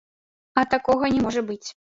А 0.61 0.63
такога 0.71 1.13
не 1.13 1.23
можа 1.29 1.47
быць. 1.51 1.63